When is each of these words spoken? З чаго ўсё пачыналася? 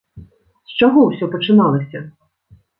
З 0.71 0.79
чаго 0.79 1.05
ўсё 1.11 1.31
пачыналася? 1.37 2.05